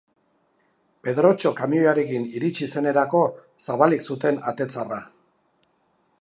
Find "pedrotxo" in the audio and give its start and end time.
1.07-1.51